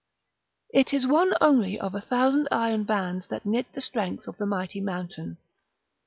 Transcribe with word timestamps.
It 0.73 0.95
is 0.95 1.05
one 1.05 1.35
only 1.41 1.79
of 1.79 1.93
a 1.93 2.01
thousand 2.01 2.47
iron 2.51 2.85
bands 2.85 3.27
that 3.27 3.45
knit 3.45 3.67
the 3.73 3.81
strength 3.81 4.27
of 4.27 4.37
the 4.37 4.47
mighty 4.47 4.81
mountain. 4.81 5.37